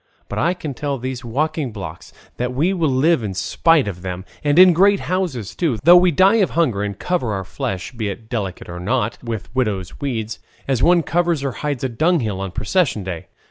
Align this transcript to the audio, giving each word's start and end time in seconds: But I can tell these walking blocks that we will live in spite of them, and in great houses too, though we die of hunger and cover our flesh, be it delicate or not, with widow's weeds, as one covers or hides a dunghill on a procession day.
But 0.29 0.39
I 0.39 0.55
can 0.55 0.73
tell 0.73 0.97
these 0.97 1.23
walking 1.23 1.71
blocks 1.71 2.11
that 2.37 2.55
we 2.55 2.73
will 2.73 2.89
live 2.89 3.21
in 3.21 3.35
spite 3.35 3.87
of 3.87 4.01
them, 4.01 4.25
and 4.43 4.57
in 4.57 4.73
great 4.73 5.01
houses 5.01 5.53
too, 5.55 5.77
though 5.83 5.95
we 5.95 6.09
die 6.09 6.37
of 6.37 6.49
hunger 6.49 6.81
and 6.81 6.97
cover 6.97 7.31
our 7.33 7.43
flesh, 7.43 7.91
be 7.91 8.09
it 8.09 8.27
delicate 8.27 8.67
or 8.67 8.79
not, 8.79 9.19
with 9.23 9.53
widow's 9.55 9.99
weeds, 10.01 10.39
as 10.67 10.81
one 10.81 11.03
covers 11.03 11.43
or 11.43 11.51
hides 11.51 11.83
a 11.83 11.87
dunghill 11.89 12.41
on 12.41 12.49
a 12.49 12.51
procession 12.51 13.03
day. 13.03 13.27